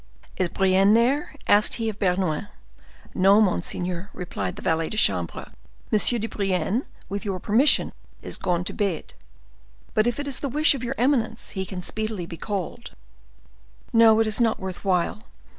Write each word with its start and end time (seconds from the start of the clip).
"Is 0.35 0.49
Brienne 0.49 0.95
there?" 0.95 1.35
asked 1.47 1.75
he 1.75 1.87
of 1.87 1.99
Bernouin. 1.99 2.47
"No, 3.13 3.39
monseigneur," 3.39 4.09
replied 4.15 4.55
the 4.55 4.63
valet 4.63 4.89
de 4.89 4.97
chambre; 4.97 5.51
"M. 5.93 5.99
de 5.99 6.25
Brienne, 6.27 6.87
with 7.07 7.23
your 7.23 7.39
permission, 7.39 7.91
is 8.23 8.37
gone 8.37 8.63
to 8.63 8.73
bed. 8.73 9.13
But 9.93 10.07
if 10.07 10.19
it 10.19 10.27
is 10.27 10.39
the 10.39 10.49
wish 10.49 10.73
of 10.73 10.83
your 10.83 10.95
eminence, 10.97 11.51
he 11.51 11.67
can 11.67 11.83
speedily 11.83 12.25
be 12.25 12.35
called." 12.37 12.95
"No, 13.93 14.19
it 14.19 14.25
is 14.25 14.41
not 14.41 14.59
worth 14.59 14.83
while. 14.83 15.25